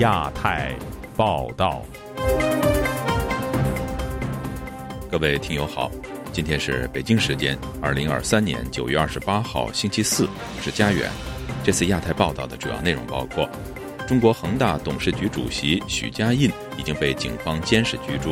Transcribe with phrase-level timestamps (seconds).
[0.00, 0.74] 亚太
[1.14, 1.84] 报道，
[5.10, 5.90] 各位听友好，
[6.32, 10.26] 今天是北京时间二零二三年九月二十八号星期四，
[10.62, 11.10] 是佳远。
[11.62, 13.46] 这次亚太报道的主要内容包括：
[14.08, 18.30] 中国恒大董事局主席许家印已经被警方监视居住；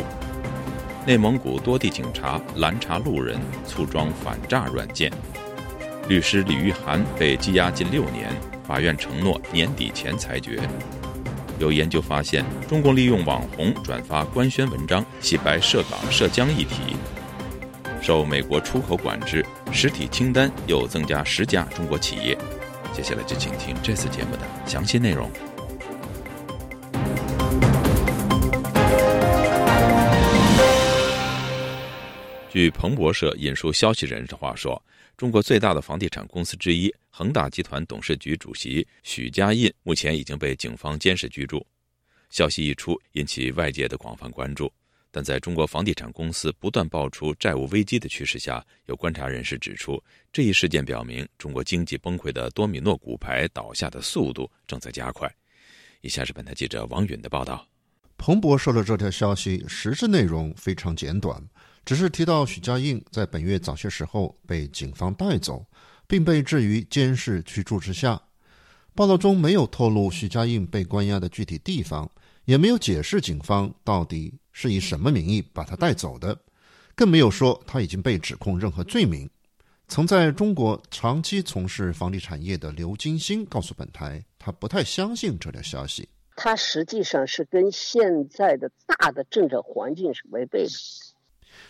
[1.07, 5.11] 内蒙古多地警察拦查路人，粗装反诈软件；
[6.09, 8.31] 律师李玉涵被羁押近六年。
[8.67, 10.61] 法院承诺年底前裁决。
[11.59, 16.97] 有研究发现，中共利用网红转发官宣文章，洗白涉港涉疆议题。
[18.01, 22.39] 受美国出口管制，实体清单又增加十家中国企业。
[22.93, 25.31] 接下来就请听这次节目的详细内容。
[32.51, 34.83] 据彭博社引述消息人士的话说。
[35.19, 41.67] 中国最大的房地产公司之一恒大集团董事局主席许家印目前已经被警方监视居住。
[42.31, 44.73] 消息一出，引起外界的广泛关注。
[45.11, 50.01] 但在中国房地产公司不断爆出债务危机的趋势下，有观察人士指出，
[50.33, 55.29] 这一事件表明中国经济崩溃的多米诺骨牌倒下的速度正在加快。
[56.03, 57.67] 以下是本台记者王允的报道。
[58.17, 61.43] 彭博社的这条消息实质内容非常简短。
[61.89, 65.65] 只是提到许家印在本月早些时候被警方带走，
[66.07, 68.21] 并被置于监视居住之下。
[68.95, 72.11] 报道中没有透露许家印被关押的具体地方，
[72.45, 76.39] 也没有解释警方到底是以什么名义把他带走的，
[76.95, 79.27] 更没有说他已经被指控任何罪名。
[79.87, 86.07] 曾在中国长期从事房地产业的刘金星告诉本台，他不太相信这条消息。
[86.37, 90.71] 他实际上是跟现在的大的政治环境是违背的。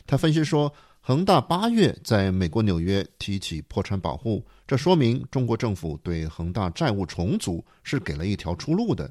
[0.07, 9.11] 他分析说，恒大八月在美国纽约提起破产保护，这说明中国政府对恒大债务重组是给了一条出路的，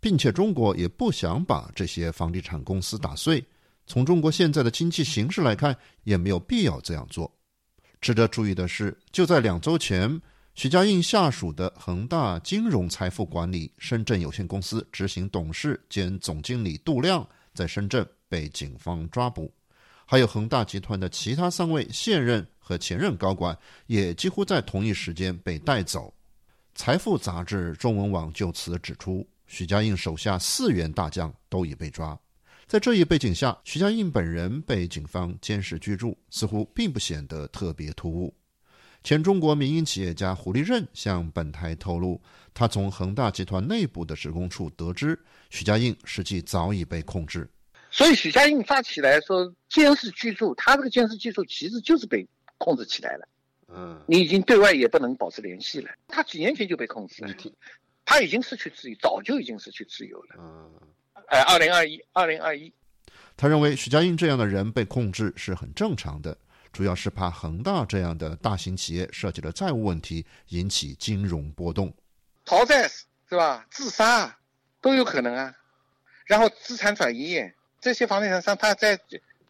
[0.00, 3.44] 并且中国也不想把这些房地产公司打碎。
[3.86, 7.30] 从中国现在的经济形势来看，也没有必要这样做。
[8.00, 10.20] 值得注意的是，就在两周前，
[10.54, 19.52] 许家印下属的恒大金融财富管理深圳有限公司执行董事兼总经理杜亮在深圳被警方抓捕。
[20.06, 26.12] 还有恒大集团的其他三位现任和前任高管，也几乎在同一时间被带走。
[26.74, 32.18] 财富杂志中文网就此指出，许家印手下四员大将都已被抓。
[32.66, 38.34] 在这一背景下，许家印本人被警方监视居住，似乎并不显得特别突兀。
[39.04, 42.18] 前中国民营企业家胡立任向本台透露，
[42.54, 45.18] 他从恒大集团内部的职工处得知，
[45.50, 47.50] 许家印实际早已被控制。
[47.92, 52.26] 所以许家印发起来说监视居住，他这个监视居住其实就是被
[52.56, 53.28] 控制起来了。
[53.68, 55.90] 嗯，你已经对外也不能保持联系了。
[56.08, 57.34] 他几年前就被控制了，
[58.06, 60.36] 他已经失去自由，早就已经失去自由了。
[60.38, 60.72] 嗯，
[61.26, 62.72] 哎，二零二一，二零二一，
[63.36, 66.36] 他认为许家印这样的人被控制是很正常的，
[66.72, 71.94] 主要是怕恒大这样的大型企业涉及的债务问题引起金融波动，
[72.46, 73.66] 逃债是吧？
[73.70, 74.38] 自杀
[74.80, 75.54] 都有可能啊，
[76.24, 77.38] 然后资产转移。
[77.82, 78.98] 这些房地产商，他在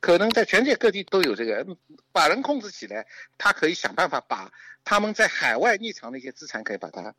[0.00, 1.65] 可能在全世界各地都有这个，
[2.10, 3.06] 把人控制起来，
[3.37, 4.50] 他可以想办法把
[4.82, 7.15] 他们在海外匿藏的一些资产，可以把它。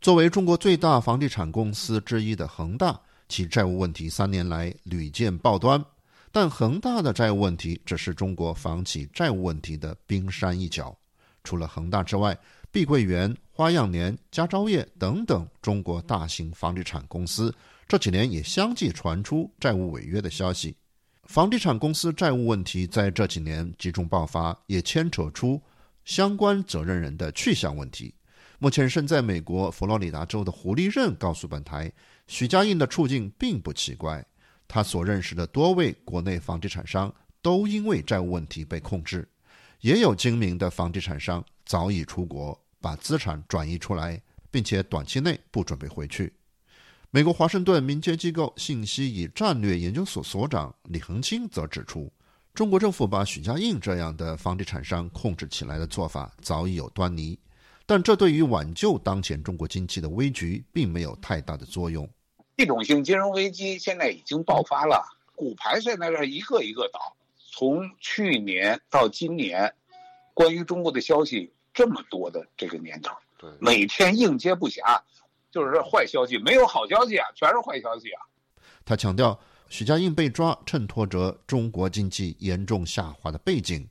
[0.00, 5.84] 作为中国最大房地产公司之一的恒大，其债务问题三年来屡见报端。
[6.30, 10.96] 但恒大的债务问题只是中国房企债务问题的冰山一角。
[11.44, 12.38] 除了恒大之外，
[12.70, 17.52] 碧桂园、花样年、佳兆业等等中国大型房地产公司。
[17.92, 20.74] 这几年也相继传出债务违约的消息，
[21.24, 25.60] 房地产公司债务问题在这几年集中爆发，也牵扯出
[26.02, 28.14] 相关责任人的去向问题。
[28.58, 31.92] 目前身在美国佛罗里达州的胡立任告诉本台，
[32.26, 34.24] 许家印的处境并不奇怪，
[34.66, 39.28] 他所认识的多位国内房地产商都因为债务问题被控制，
[39.82, 44.18] 也有精明的房地产商早已出国，把资产转移出来，
[44.50, 46.32] 并且短期内不准备回去。
[47.14, 52.10] 美国华盛顿民间机构信息与战略研究所所长李恒清则指出，
[52.54, 57.38] 中国政府把许家印这样的房地产商控制起来的做法早已有端倪，
[57.84, 62.08] 但这对于挽救当前中国经济的危局并没有太大的作用。
[62.56, 65.04] 系统性金融危机现在已经爆发了，
[65.36, 67.14] 股牌现在是一个一个倒。
[67.36, 69.70] 从去年到今年，
[70.32, 73.14] 关于中国的消息这么多的这个年头，
[73.58, 74.98] 每天应接不暇。
[75.52, 78.22] 就是坏消息，没有好消息啊，全是坏消息啊。
[78.84, 79.38] 他强调，
[79.68, 83.86] 许家印被抓衬托着中国经济严重下滑的背景，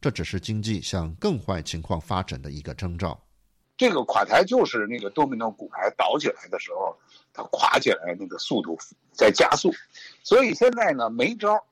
[0.00, 3.18] 这只是经济向更坏情况发展的一个征兆。
[3.76, 6.96] 这个垮台就是那个多米诺骨牌倒起来的时候，
[7.32, 8.78] 它垮起来那个速度
[9.12, 9.72] 在加速，
[10.22, 11.64] 所以现在呢没招。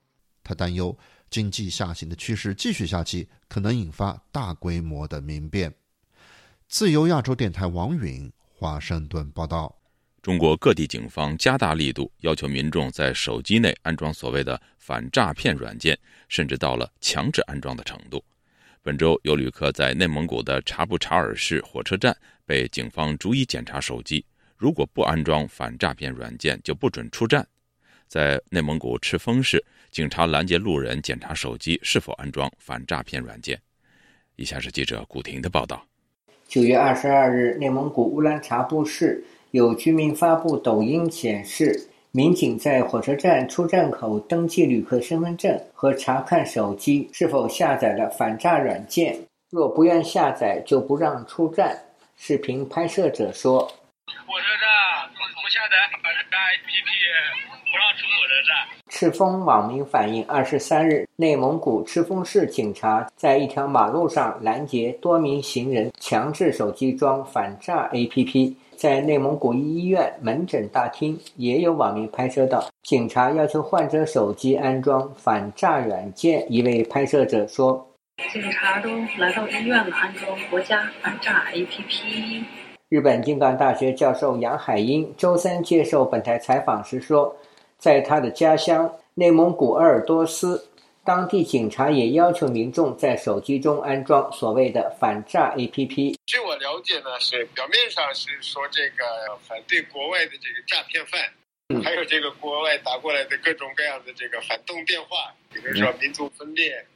[0.44, 0.96] 他担忧
[1.30, 5.72] 经济下行的趋势继续下去，可能引发大规模的民变。
[6.68, 9.76] 自由亚洲电台王允华盛顿报道：
[10.22, 15.98] 中国各地警方加大力度，要求民众在手机内安装所谓的反诈骗软件，
[16.28, 18.24] 甚至到了强制安装的程度。
[18.80, 22.16] 本周有旅客在内蒙古的察布查尔市火车站
[22.46, 24.24] 被警方逐一检查手机。
[24.56, 27.44] 如果不安装反诈骗软件，就不准出站。
[28.06, 29.60] 在内蒙古赤峰市，
[29.90, 33.60] 警察拦截路人检查手机是否安装反诈骗软件。
[34.36, 35.84] 以下是记者古婷的报道：
[36.52, 49.18] 九月二十二日，内蒙古乌兰察布市有居民发布抖音显示，民警在火车站出站口登记旅客身份证和查看手机是否下载了反诈软件，
[49.48, 51.74] 若不愿下载就不让出站。
[52.18, 53.60] 视频拍摄者说。
[53.60, 57.51] 火车站不下载反诈 APP，
[58.88, 68.54] 赤峰网民反映，二十三日，内蒙古赤峰市警察在一条马路上拦截多名行人，强制手机装反诈 APP。
[68.76, 76.44] 在内蒙古一医院门诊大厅，也有网民拍摄到警察要求患者手机安装反诈软件。
[76.52, 77.86] 一位拍摄者说
[78.32, 82.42] ：“警察都来到医院了，安装国家反诈 APP。”
[82.88, 87.34] 日本京港大学教授杨海英周三接受本台采访时说，
[87.82, 90.68] 在他的家乡内蒙古鄂尔多斯，
[91.04, 96.14] 当地警察也要求民众在手机中安装所谓的反诈 APP。
[96.24, 99.04] 据我了解呢，是表面上是说这个
[99.48, 106.86] 反对国外的这个诈骗犯，还有这个国外打过来的各种各样的这个反动电话，比如说民族分裂，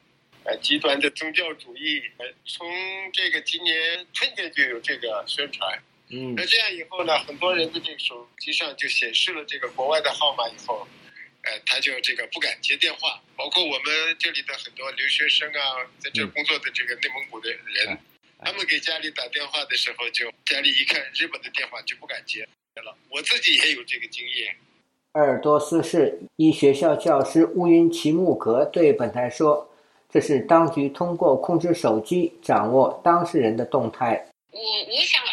[0.45, 2.01] 呃，极端的宗教主义。
[2.19, 2.65] 呃，从
[3.13, 3.75] 这个今年
[4.13, 5.77] 春天就有这个宣传。
[6.09, 10.87] 嗯，那这样以后呢，很多人的这个手机上就显示了这个国外的号码，以后，
[11.43, 13.21] 呃，他就这个不敢接电话。
[13.37, 17.99] 包括我们这里的很多留学生啊，在这工作的这个内蒙古的人，
[18.39, 22.43] 他们给家里打电话的时候，就家里一看日本的电话就不敢接
[22.77, 22.97] 了。
[23.11, 24.57] 我自己也有这个经验。
[25.13, 29.69] 鄂尔多斯市一学校教师乌云齐木格对本台说
[30.13, 35.26] ：“这是当局通过控制手机，掌握当事人的动态。”我我想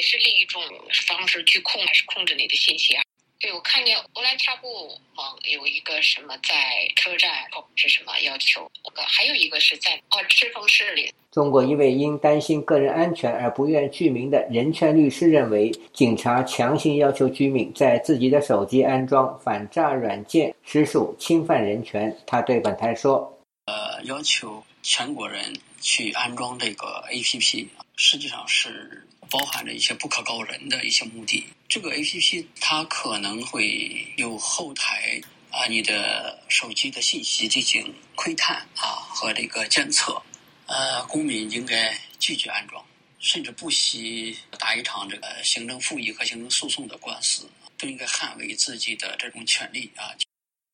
[0.00, 0.62] 也是另一种
[1.06, 3.02] 方式去控还是控制你的信息啊？
[3.38, 7.30] 对我看见乌兰察布网有一个什么在车站
[7.76, 8.66] 是什么要求，
[9.06, 11.12] 还有一个是在哦赤峰市里。
[11.30, 22.16] 中国一位因担心个人安全而不愿具名的人权律师认为，警察强行要求居民在自己的手机安装反诈软件，实属侵犯人权。
[22.26, 23.38] 他对本台说
[23.68, 27.66] ：“呃，要求全国人去安装这个 APP。”
[28.02, 31.44] 实际上是包含着一些不可告人的一些目的。
[31.68, 35.20] 这个 A P P 它可能会有后台
[35.50, 40.20] 啊，你的手机的信息进行窥探啊和这个监测。
[40.64, 42.82] 呃，公民应该拒绝安装，
[43.18, 50.08] 甚至不惜打一场这个行政复议和行政诉讼的官司，都应该捍卫自己的这种权利啊。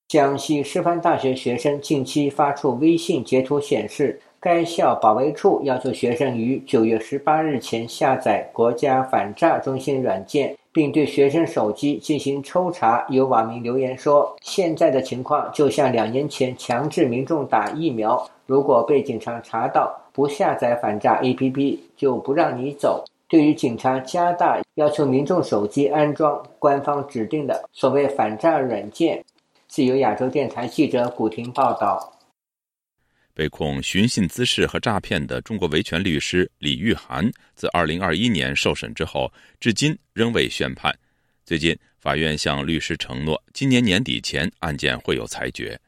[0.06, 4.22] 江西师范大学学生近期发出微信截图显示。
[4.46, 13.04] 该校保卫处要求学生于九月十八日前下载国家反诈中心软件，并对学生手机进行抽查。
[13.08, 29.24] 有网民留言说：“现在的情况就像两年前强制民众打疫苗，如果被警察查到不下载反诈 APP，就不让你走。”对于警察加大要求民众手机安装官方指定的所谓反诈软件，
[29.66, 32.12] 自由亚洲电台记者古婷报道。
[33.36, 40.90] 被控寻衅滋事和诈骗的中国维权律师李玉涵，自2021年受审之后，至今仍未宣判。
[41.44, 45.78] 最近，法院向律师承诺，今年年底前案件会有裁决。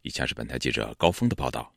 [0.00, 1.70] 以下是本台记者高峰的报道：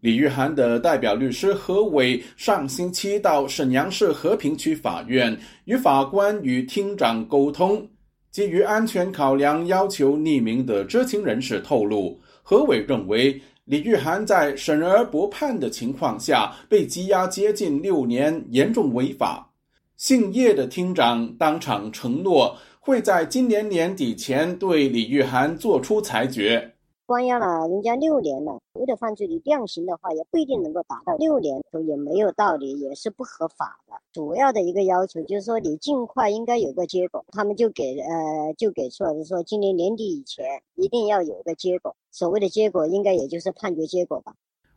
[0.00, 7.88] 李玉涵的代表律师何伟上星期到沈阳市和平区法院与法官与厅长沟通，
[8.32, 12.20] 基于安全考量，要求匿名的知情人士透露。
[12.42, 13.40] 何伟认为。
[13.72, 19.50] 李玉涵在审而不判的情况下被羁押接近六年，严重违法。
[19.96, 26.71] 姓叶的厅长当场承诺会在今年年底前对李玉涵作出裁决。
[27.12, 33.92] 关押了人家六年了，为了犯罪的量刑的话，也不一定能够达到六年，也没有道理，也是不合法的。
[34.14, 37.22] 主要的一个要求就是说，你尽快应该有个结果。
[37.28, 41.94] 他们就给呃就给出来是说，今年年底以前一定要有个结果。
[42.10, 44.32] 所谓的结果，应该也就是判决结果吧。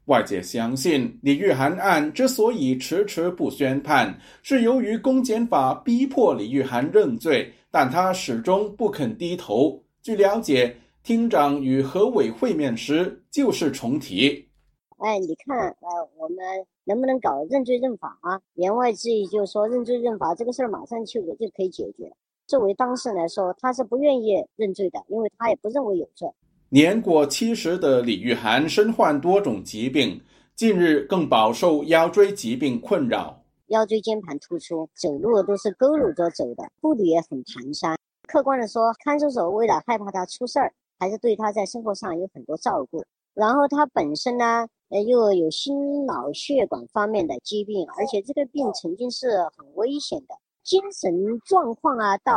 [0.08, 4.14] 外界相信，李玉涵案之所以迟迟不宣判，
[4.44, 7.50] 是由于公检法逼迫李玉涵认罪。
[7.72, 9.82] 但他始终不肯低头。
[10.02, 10.76] 据了解，
[11.06, 14.50] 厅长与何伟会面时就是重提。
[14.98, 16.38] 哎，你看，呃，我们
[16.84, 18.42] 能不能搞认罪认罚啊？
[18.56, 22.12] 言外之意就是说，认罪认罚这个事儿马上就就可以解决。
[22.48, 26.28] 作为当事人来说，他是不愿意认罪的，因为他也不认为有罪。
[26.70, 30.20] 年过七十的李玉涵身患多种疾病，
[30.56, 33.40] 近日更饱受腰椎疾病困扰。
[33.68, 37.96] 腰椎间盘突出，走路都是佝偻着走的，步履也很蹒跚。
[38.28, 40.74] 客观的说，看守所为了害怕他出事儿，
[41.06, 43.04] 还是对他在生活上有很多照顾。
[43.36, 50.34] 然后他本身呢，呃，又有心脑血管方面的疾病，而且这个病曾经是很危险的。
[50.64, 51.14] 精神
[51.46, 52.34] 状况啊，倒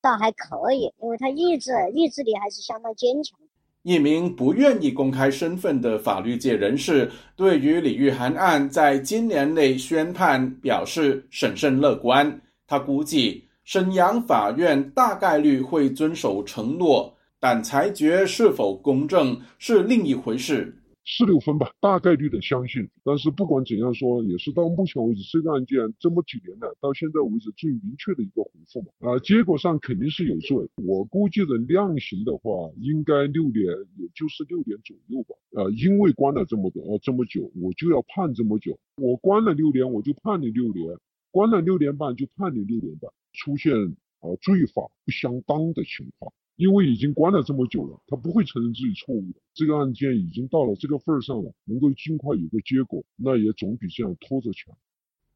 [0.00, 3.36] 倒还可以，因为他意志意志力还是相当坚强。
[3.82, 12.40] 一名不愿意公开身份的法律界人士，对于李玉涵案在今年内宣判表示审慎乐观。
[12.68, 17.12] 他估计沈阳法院大概率会遵守承诺。
[17.40, 20.74] 但裁决是否公正是另一回事。
[21.10, 22.86] 四六分吧，大概率的相信。
[23.02, 28.88] 但是不管怎样说，也是到目前为止这个案件这么几年了，到现在为止最明确的一个回复嘛。
[29.00, 30.68] 啊，结果上肯定是有罪。
[30.84, 33.64] 我估计的量刑的话，应该六年，
[33.96, 35.34] 也就是六年左右吧。
[35.56, 38.78] 啊，因为关了这么多，呃，这么久，我就要判这么久。
[38.96, 40.94] 我关了六年，我就判你六年；
[41.30, 43.10] 关了六年半，就判你六年半。
[43.32, 43.72] 出现
[44.20, 46.30] 啊罪法不相当的情况。
[46.58, 49.22] 因为已经关了这么久了，他不会承认自己错误。
[49.54, 54.76] 这个案件已经到了这个份儿上了，能够尽快有个结果，那也总比这样拖着强。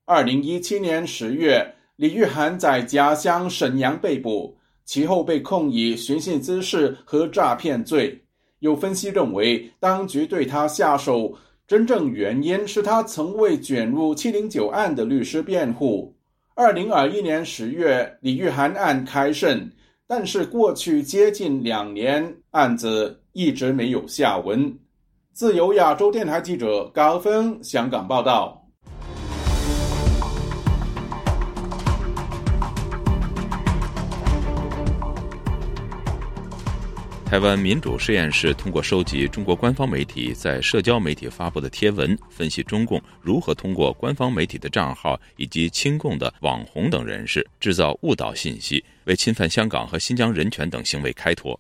[0.05, 8.21] 二零一七年十月，李玉涵在家乡沈阳被捕，其后被控以寻衅滋事和诈骗罪。
[8.59, 11.39] 有分析认为，当局对他下手，
[11.69, 16.17] 真正原因是他曾为卷入七零九案的律师辩护。
[16.57, 19.71] 二零二一年十月，李玉涵案开审。
[20.15, 24.79] 但是过去接近两年，案子一直没有下文。
[25.33, 28.59] 自由亚洲电台记者高峰香港报道。
[37.25, 51.59] 台湾民主实验室通过收集中国官方媒体在社交媒体发布的贴文，分析中共如何通过官方媒体的账号以及亲共的网红等人士制造误导信息，为侵犯香港和新疆人权等行为开脱。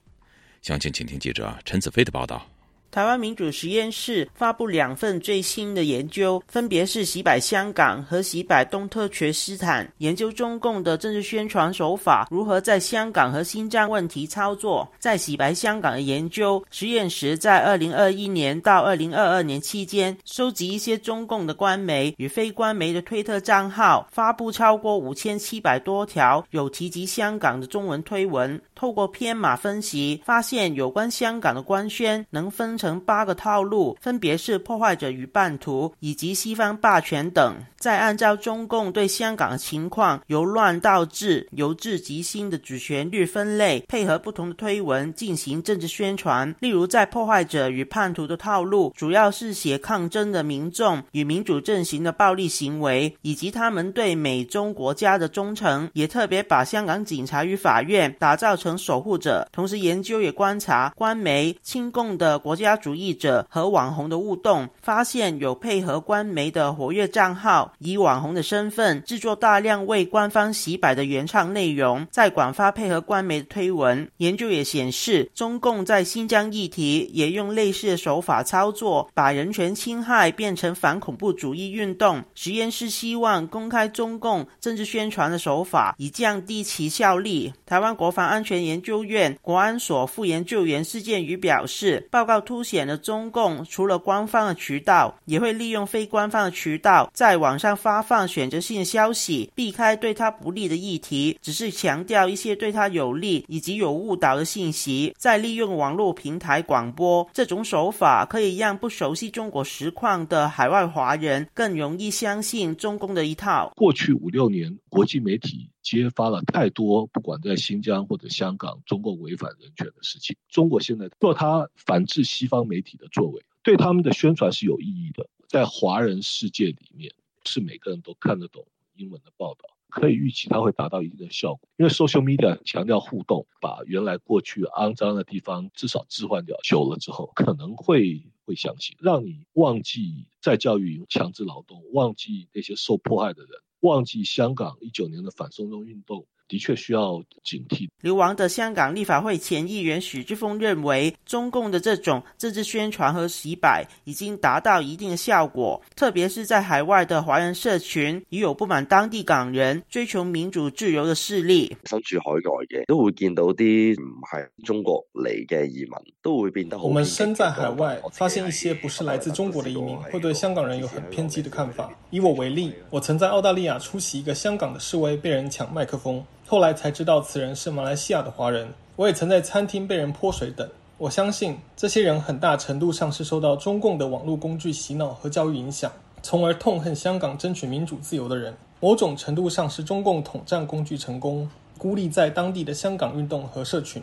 [0.60, 2.51] 详情，请听记者陈子飞的报道。
[2.92, 14.86] 台湾民主实验室发布两份最新的研究，分别是洗摆香港和洗摆东特厥斯坦，研究中共的政治宣传手法如何在香港和新疆问题操作。
[14.98, 28.60] 在洗白香港的研究实验室，在二零二一年到二零二二年期间，收集一些中共的官媒与非官媒的推特账号，发布超过五千七百多条有提及香港的中文推文。
[28.82, 37.54] 透过编码分析，发现有关香港的官宣能分成八个套路，分别是破坏者与叛徒，以及西方霸权等。
[37.78, 46.52] 再按照中共对香港情况由乱到治、由治及兴的主旋律分类，配合不同的推文进行政治宣传。
[46.58, 55.88] 例如，在破坏者与叛徒的套路，主要是写抗争的民众与民主阵型的暴力行为，以及他们对美中国家的忠诚。
[55.92, 74.08] 也特别把香港警察与法院打造成守护者，同时研究也观察官媒、亲共的国家主义者和网红的互动，发现有配合官媒的活跃账号，以网红的身份制作大量为官方洗白的原创内容，在广发配合官媒的推文。
[74.18, 82.22] 研究也显示，中共在新疆议题也用类似的手法操作，把人权侵害变成反恐怖主义运动。
[82.34, 87.52] 实验室希望公开中共政治宣传的手法，以降低其效力。
[87.66, 88.51] 台湾国防安全。
[88.60, 107.28] 研究院国安所副研究员施建宇表示，报告凸显了中共除了官方的渠道，也会利用非官方的渠道在网上发放选择性消息，避开对他不利的议题，只是强调一些对他有利以及有误导的信息，再利用网络平台广播。
[107.32, 113.72] 这种手法可以让不熟悉中国实况的海外华人更容易相信中共的一套。
[113.76, 115.70] 过去五六年，国际媒体。
[115.80, 120.36] 揭发了太多，不管在新疆或者香港，中国违反人权的事情。
[120.48, 125.28] 中国现在做他反制西方媒体的作为，对他们的宣传是有意义的。
[125.48, 127.12] 在华人世界里面，
[127.44, 131.68] 是每个人都看得懂英文的报道，可以预期它会达到一定的效果。
[131.78, 143.50] 因为 social media 强调互动，把原来过去肮脏的地方至少置换掉，久了之后可能会会相信，让你忘记再教育强制劳动，忘记那些受迫害的人。
[143.82, 147.88] 忘记香港一九年的反送中运动，的确需要警惕。
[148.02, 161.74] 流亡的香港立法会前议员许志峰认为，中共的这种政治宣传和洗白已经达到一定的效果，特别是在海外的华人社群，已有不满当地港人追求民主自由的势力。
[161.86, 166.84] 身處海外嘅都會見到啲唔係中國嚟嘅移民，都會變得好。
[166.84, 171.90] 我們身在海外，發現一些不是來自中國的移民，會對香港人有很偏激的看法。
[172.10, 178.68] 以我为例，我曾在澳大利亚出席一个香港的示威，被人抢麦克風，後來才知道此人是马来西亚的华人。
[178.96, 180.68] 我也曾在餐厅被人泼水等。
[180.98, 185.90] 我相信这些人很大程度上是受到中共的网络工具洗脑和教育影响，
[186.22, 188.54] 从而痛恨香港争取民主自由的人。
[188.80, 194.02] 某种程度上是中共统战工具成功，孤立在当地的香港运动和社群。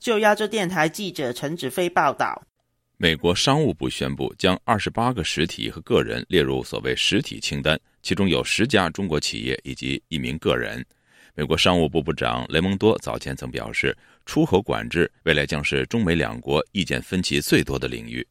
[0.00, 2.40] 就亚洲电台记者陈子飞报道。
[2.96, 10.82] 美国商务部宣布将二十八个实体和个人列入所谓实体清单，其中有十家中国企业以及一名个人。
[11.34, 13.96] 美国商务部部长雷蒙多早前曾表示，
[14.26, 18.26] 出口管制未来将是中美两国意见分歧最多的领域。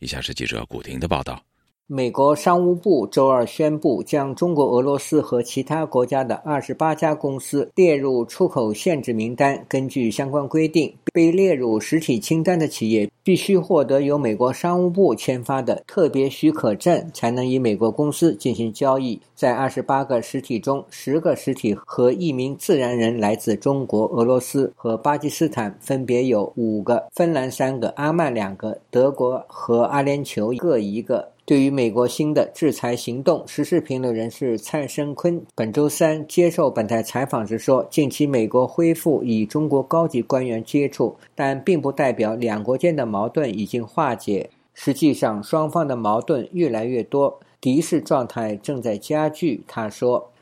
[0.00, 1.40] 以下是记者古婷的报道。
[1.88, 9.64] 美国商务部周二宣布，将中国、俄罗斯和其他国家的二十八家公司列入出口限制名单。
[9.68, 19.20] 根据相关规定，被列入实体清单的企业必须获得由美国商务部签发的特别许可证，才能与美国公司进行交易。
[19.36, 31.28] 在二十八个实体中，十个实体和一名自然人来自中国、俄罗斯和巴基斯坦，分别有五个；芬兰三个，阿曼两个，德国和阿联酋各一个。
[31.46, 44.50] 对于美国新的制裁行动，时事评论人士蔡勝坤本周三接受本台采访时说：“近期美国恢复与中国高级官员接触，但并不代表两国间的矛盾已经化解。
[44.74, 50.32] 实际上，双方的矛盾越来越多，敌视状态正在加剧。”他说：“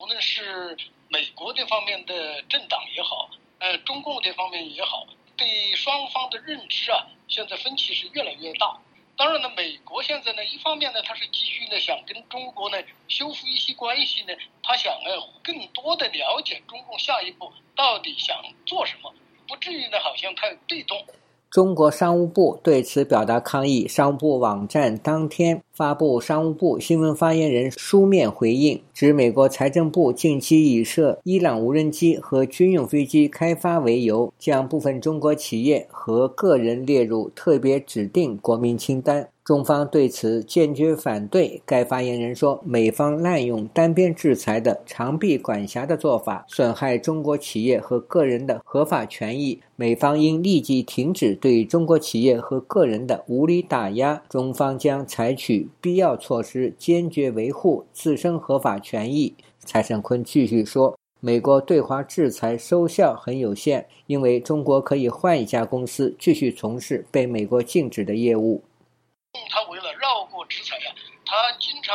[0.00, 0.74] 无论是
[1.10, 3.28] 美国这方面的政党也好，
[3.58, 5.46] 呃，中共这方面也好，对
[5.76, 8.74] 双方的认知啊，现在分歧是越来越大。”
[9.18, 12.78] 当然呢，美国现在呢，一方面呢，他是急需呢，想跟中国呢
[13.08, 15.10] 修复一些关系呢，他想呢
[15.42, 19.12] 更多的了解中共下一步到底想做什么，
[19.48, 21.04] 不至于呢好像太被动。
[21.50, 39.28] 中国商务部对此表达抗议，商务部网站当天发布商务部新闻发言人书面回应，指美国财政部近期以涉伊朗无人机和军用飞机开发为由，将部分中国企业和个人列入特别指定国民清单。
[39.48, 41.62] 中方对此坚决反对。
[41.64, 49.58] 该发言人说，美方滥用单边制裁的长臂管辖的做法，损害中国企业和个人的合法权益。
[49.74, 54.22] 美方应立即停止对中国企业和个人的无理打压。
[54.28, 59.34] 中方将采取必要措施，坚决维护自身合法权益。
[59.60, 68.60] 蔡勝坤继续说，美国对华制裁收效很有限，因为中国可以换一家公司继续从事被美国禁止的业务。
[69.50, 70.92] 他为了绕过制裁呀，
[71.24, 71.94] 他经常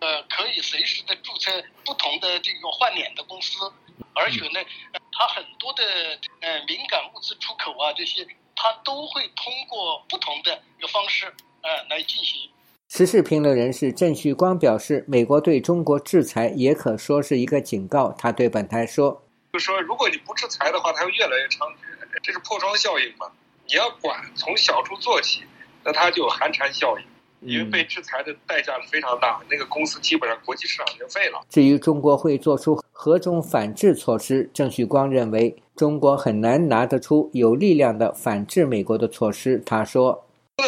[0.00, 1.50] 呃可以随时的注册
[1.84, 3.58] 不同的这个换脸的公司，
[4.14, 4.60] 而且呢，
[5.12, 5.82] 他很多的
[6.40, 11.26] 呃敏感物资出口啊这些，他都会通过不同的一个方式
[11.62, 12.48] 呃来进行。
[12.88, 18.12] 时事评论人士郑旭光表示，美国对中国制裁也可说是一个警告。
[18.12, 21.74] 他对本台说：“就说如果你不制裁的话，它会越来越猖獗，
[22.22, 23.30] 这是破窗效应嘛？
[23.66, 25.44] 你要管，从小处做起。”
[25.84, 27.04] 那它就有寒蝉效应，
[27.52, 31.40] 因为被制裁的代价是非常大，那个公司基本上国际市场就废了。
[31.48, 39.62] 至于中国会做出何种反制措施，郑旭光认为中国很难拿得出有力量的反制美国的措施。
[39.64, 40.26] 他說：“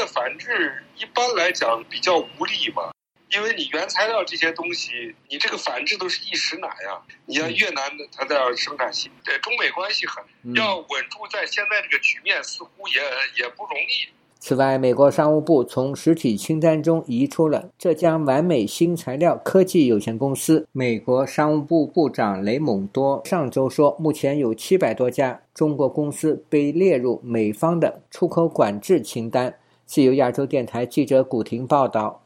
[0.08, 2.90] 反制一般来讲比较无力嘛，
[3.30, 6.98] 因为你原材料这些东西，你这个反制都是一时奶呀。
[7.26, 13.02] 你像越南的，它的生產線，對中美关系很要稳住，在现在这个局面似乎也
[13.36, 14.08] 也不容易。”
[14.44, 20.66] 此外，美国商务部从实体清单中移出了浙江完美新材料科技有限公司。
[20.72, 29.54] 美国商务部部长雷蒙多上周说，目前有七百多家中国公司被列入美方的出口管制清单。
[29.86, 32.21] 自由亚洲电台记者古婷报道。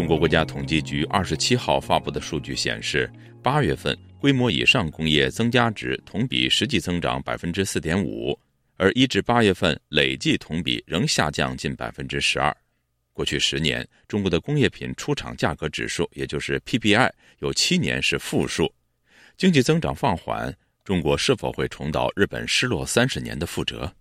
[0.00, 8.34] 中国国家统计局二十七号发布的数据显示，八月份规模以上工业增加值同比实际增长百分之四点五，
[8.78, 12.56] 而一至八月份累计同比仍下降近百分之十二。
[13.12, 17.10] 过去十年，中国的工业品出厂价格指数，也就是 PPI，
[17.40, 18.72] 有七年是负数。
[19.36, 20.50] 经济增长放缓，
[20.82, 23.92] 中国是否会重蹈日本失落三十年的覆辙？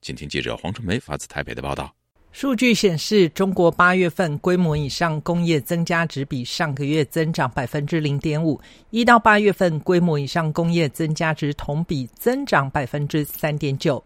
[0.00, 1.94] 请听记者黄春梅发自台北的报道。
[2.32, 14.02] 数据显示，中国八月份规模以上工业增加值比上个月增长百分之零点五，一到八月份规模以上工业增加值同比增长百分之三点九。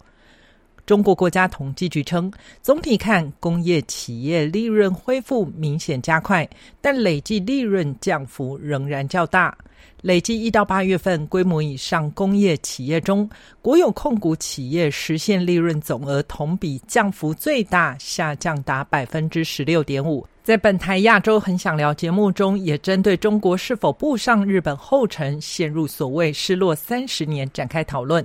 [0.85, 2.31] 中国国家统计局称，
[2.63, 6.49] 总体看，工业企业利润恢复明显加快，
[6.81, 9.57] 但累计利润降幅仍然较大。
[10.07, 13.29] 累计一到八月份规模以上工业企业中，
[13.61, 20.25] 国有控股企业实现利润总额同比降幅最大，下降达百分之十六点五。
[20.45, 28.25] 在本台亚洲很想聊节目中，也针对中国是否步上日本后尘，陷入所谓失落三十年展开讨论。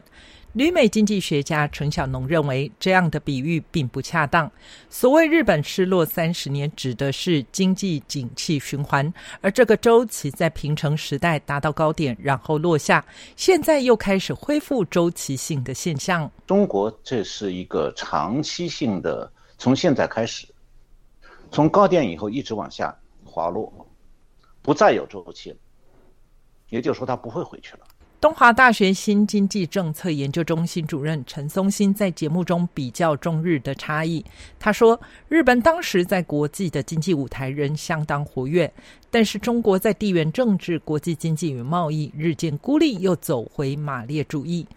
[0.54, 4.52] 旅美经济学家陈小农认为，这样的比喻并不恰当。
[4.90, 13.06] 所谓日本失落三十年，指的是经济景气循环，而这个周期在平成时代达到高点，然后落下，
[13.38, 16.30] 现在又开始恢复周期性的现象。
[16.46, 20.46] 中国这是一个长期性的，从现在开始，
[21.50, 23.72] 从高点以后一直往下滑落，
[24.62, 25.58] 不再有周期了，
[26.68, 27.88] 也就是说，它不会回去了。
[28.22, 34.24] 东华大学新经济政策研究中心主任陈松新在节目中比较中日的差异。
[34.60, 38.72] 他说：“日本当时在国际的经济舞台仍相当活跃，
[39.10, 44.68] 但是中国在地缘政治、国际经济与贸易日渐孤立，又走回马列主义。”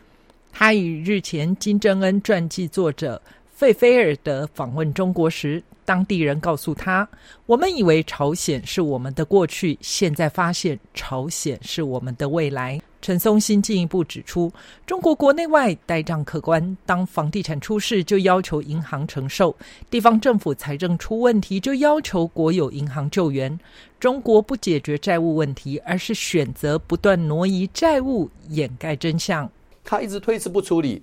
[0.50, 3.20] 他与日前金正恩传记作者
[3.52, 7.06] 费菲尔德访问中国时，当地人告诉他
[7.44, 14.50] ：“我们以为朝鲜是我们的过去，现在发现朝鲜是我们的未来。”陈松新进一步指出，
[14.86, 19.54] 中国国内外呆账可观，当房地产出事就要求银行承受，
[19.90, 23.60] 地方政府财政出问题就要求国有银行救援。
[24.00, 29.46] 中国不解决债务问题，而是选择不断挪移债务，掩盖真相。
[29.84, 31.02] 他一直推迟不处理，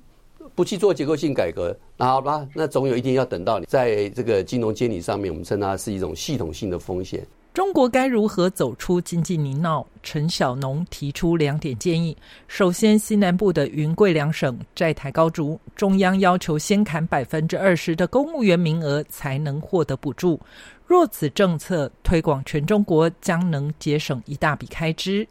[0.56, 7.24] 不去做结构性改革，那好吧，那总有一天要等到你在这个金融监理上面，我们称它是一种系统性的风险。
[7.54, 9.86] 中国该如何走出经济泥淖？
[10.02, 20.40] 陈小农提出两点建议：首先，西南部的云贵两省债台高筑，中央要求先砍百分之二十的公务员名额才能获得补助。
[20.88, 25.28] 若此政策推广全中国，将能节省一大笔开支。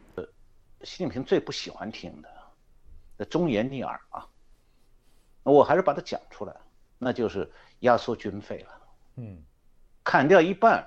[0.82, 2.12] 习近平最不喜欢听
[3.16, 4.26] 的，忠言逆耳啊！
[5.44, 6.54] 我还是把它讲出来，
[6.98, 8.78] 那就是压缩军费了。
[9.16, 9.38] 嗯，
[10.04, 10.86] 砍掉一半。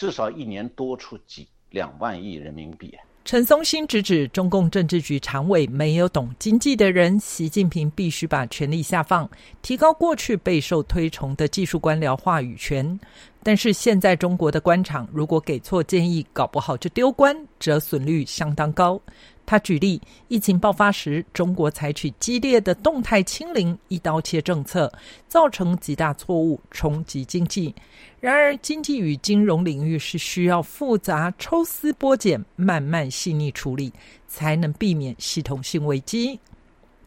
[0.00, 2.96] 至少一年多出几两万亿人民币。
[3.22, 9.28] 陈松兴直指中共政治局常委没有懂经济的人，习近平必须把权力下放，
[9.60, 12.98] 提高过去备受推崇的技术官僚话语权。
[13.42, 19.00] 但是现在中国的官场，如果给错建议，搞不好就丢官，折损率相当高。
[19.46, 24.92] 他举例，疫情爆发时，中国采取激烈的动态清零、一刀切政策，
[25.26, 27.74] 造成极大错误，冲击经济。
[28.20, 33.92] 然而，经济与金融领域是需要复杂、抽丝剥茧、慢慢细腻处理，
[34.28, 36.38] 才能避免系统性危机。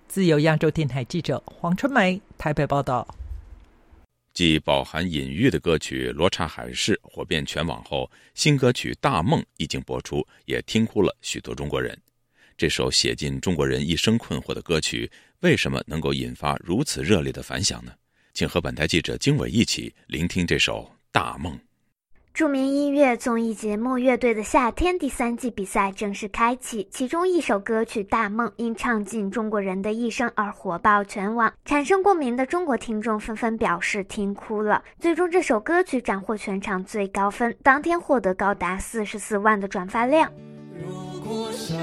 [0.10, 3.08] 自由亚洲电台记者黄春梅台北报道。
[4.34, 11.96] 继饱含隐喻的歌曲《罗刹海市》火遍全网后，新歌曲《大梦》一经播出，也听哭了许多中国人。
[12.58, 15.10] 这首写进中国人一生困惑的歌曲，
[15.41, 17.93] 为什么能够引发如此热烈的反响呢？
[18.34, 21.56] 请和本台记者经纬一起聆听这首《大梦》。
[22.34, 34.84] 著名音乐综艺节目《乐队的夏天》第三季比赛正式开启，其中一首歌曲《大梦》因唱尽中国人的一生而火爆全网，产生共鸣的中国听众纷纷表示听哭了。
[34.98, 40.32] 最终，这首歌曲斩获全场最高分，当天获得高达四十四万的转发量。
[40.76, 41.78] 如果想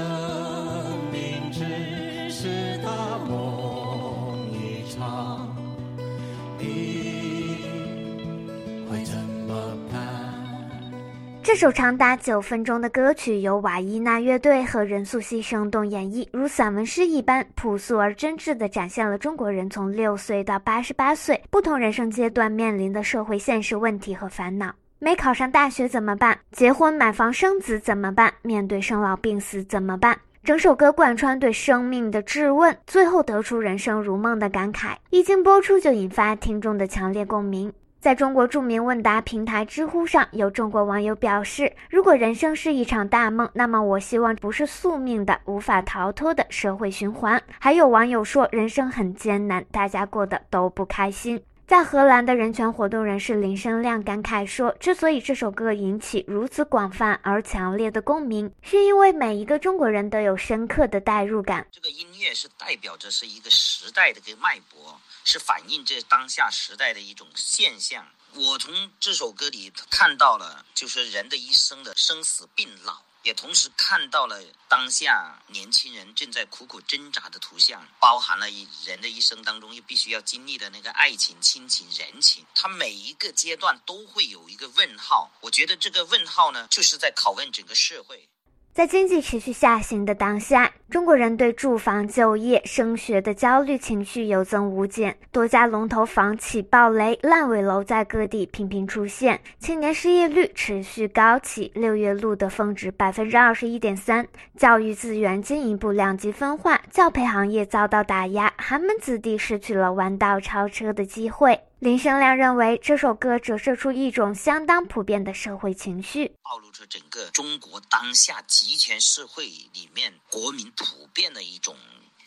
[11.43, 24.71] 这首长达九分钟的歌曲由瓦伊娜乐队和任素汐生动演绎，如散文诗一般朴素而真挚地展现了中国人从六岁到八十八岁不同人生阶段面临的社会现实问题和烦恼。
[24.99, 26.37] 没考上大学怎么办？
[26.51, 28.31] 结婚买房生子怎么办？
[28.43, 30.15] 面对生老病死怎么办？
[30.43, 34.95] 整首歌贯穿对生命的质问，最后得出人生如梦的感慨。
[35.09, 37.73] 一经播出就引发听众的强烈共鸣。
[38.01, 61.65] 在中国著名问答平台知乎上，有中国网友表示：“如果人生是一场大梦，那么我希望不是宿命的、无法逃脱的社会循环。”还有网友说：“人生很艰难，大家过得都不开心。”在荷兰的人权活动人士林生亮感慨说：“之所以这首歌引起如此广泛而强烈的共鸣，是因为每一个中国人都有深刻的代入感。
[61.71, 64.99] 这个音乐是代表着是一个时代的一个脉搏，
[65.31, 68.05] 是反映这当下时代的一种现象。
[68.33, 78.47] 我从这首歌里看到了，就是人的一生的生死病老。”也同时看到了当下年轻人正在苦苦挣扎的图像，包含了
[78.83, 85.31] 人的一生当中又必须要经历的那个爱情、亲情、人情，他每一个阶段都会有一个问号。
[85.41, 88.27] 我觉得这个问号呢，就是在拷问整个社会。
[88.73, 95.17] 在经济持续下行的当下，中国人对住房、就业、升学的焦虑情绪有增无减。
[95.29, 104.25] 多家龙头房企暴雷，烂尾楼在各地频频出现，青年失业率持续高企，六月录得峰值百分之二十一点三。
[104.55, 111.59] 教育资源进一步两极分化，教培行业遭到打压，寒门子弟失去了弯道超车的机会。
[111.81, 121.75] 林生亮认为，这首歌折射出一种相当普遍的社会情绪，暴露出整个中国当下集权社会里面国民普遍的一种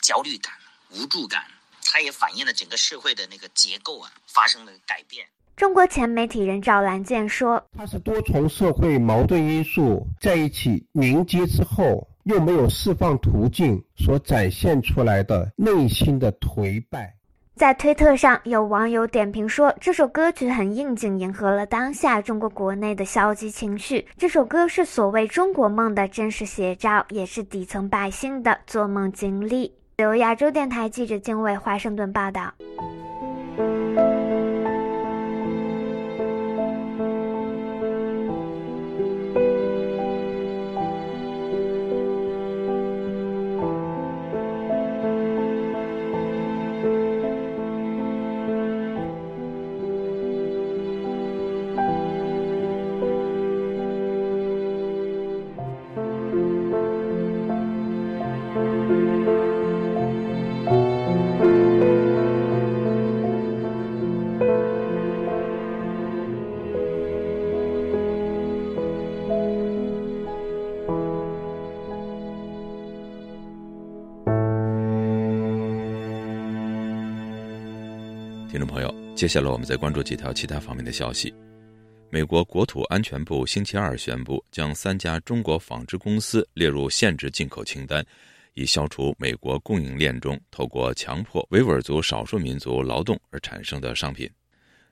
[0.02, 0.52] 焦虑感、
[0.90, 1.44] 无助感。
[1.84, 5.24] 它也反映了整个社会的那个结构啊发生了改变。
[5.54, 17.14] 中国前媒体人赵兰健说：“它是多重社会矛盾因素在一起凝结之后，又没有释放途径所展现出来的内心的颓败。”
[17.56, 24.04] 在推特上，有网友点评说，这首歌曲很应景，迎合了当下中国国内的消极情绪。
[24.18, 29.72] 这首歌是所谓中国梦的真实写照，也是底层百姓的做梦经历。
[29.98, 32.52] 由亚洲电台记者经纬华盛顿报道。
[79.14, 81.32] 接下来我们再关注几条其他方面的消息。
[82.10, 88.04] 美国国土安全部星期二宣布，将三家中国纺织公司列入限制进口清单，
[88.54, 94.28] 以消除美国供应链中透过强迫维吾尔族少数民族劳动而产生的商品。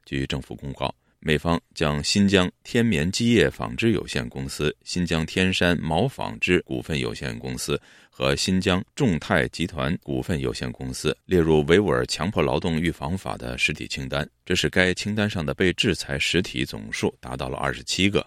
[0.04, 0.94] 据政府公告。
[1.24, 7.80] 美方将新疆天棉基业纺织有限公司、新疆天山毛纺织股份有限公司
[8.10, 18.26] 和新疆众泰集团股份有限公司列入维吾尔强迫劳动预防法的实体清单，这使该清单上的被制裁实体总数达到了二十七个。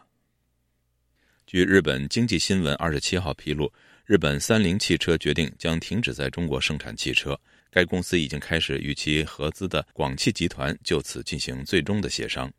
[1.46, 3.70] 据日本经济新闻二十七号披露，
[4.06, 7.38] 日本三菱汽车决定将停止在中国生产汽车，
[7.70, 12.50] 该公司已经开始与其合资的广汽集团就此进行最终的协商。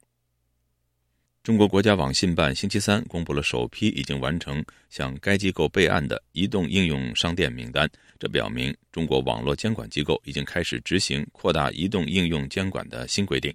[1.47, 13.55] 中国国家网信办星期三公布了首批已经完成向该机构备案的移动应用商店名单，这表明中国网络监管机构已经开始执行扩大移动应用监管的新规定。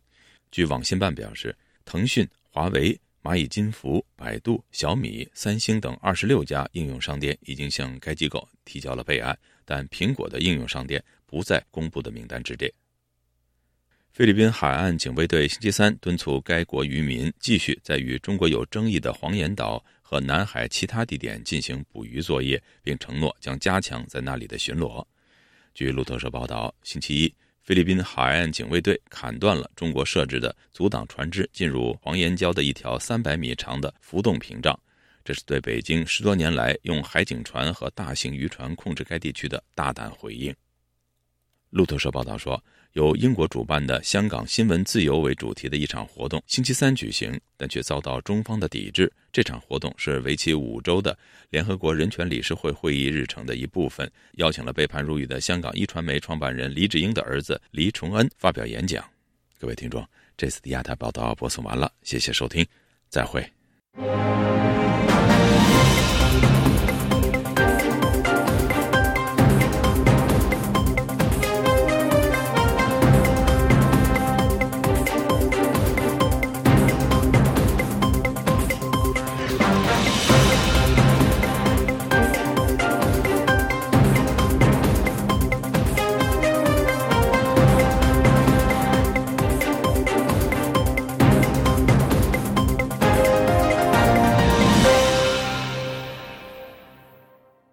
[0.52, 12.74] 据网信办表示，腾讯、华为、蚂蚁金服、百度、小米、三星等二十六家应用商店已经向该机构提交了备案，但苹果的应用商店不在公布的名单之列。
[14.14, 25.02] 菲律宾海岸警卫队星期三敦促该国渔民继续在与中国有争议的黄岩岛和南海其他地点进行捕鱼作业，并承诺将加强在那里的巡逻。
[25.74, 34.78] 据路透社报道，星期一，菲律宾海岸警卫队砍断了中国设置的阻挡船只进入黄岩礁的一条三百米长的浮动屏障，
[35.24, 40.54] 这是对北京十多年来用海警船和大型渔船控制该地区的大胆回应。
[41.72, 42.64] 路透社报道说。
[42.94, 49.10] 由英国主办的“香港新闻自由”为主题的一场活动，星期三举行，但却遭到中方的抵制。
[49.32, 51.18] 这场活动是为期五周的
[51.52, 59.02] 联合国人权理事会会议日程的一部分，邀请了被判入狱的香港一传媒创办人黎智英的儿子黎崇恩发表演讲。
[59.58, 60.06] 各位听众，
[60.36, 62.68] 这次的亚太报道播送完了，谢谢收听，
[63.08, 63.42] 再会。